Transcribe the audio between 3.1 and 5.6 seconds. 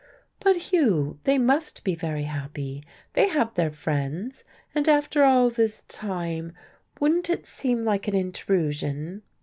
they have their friends. And after all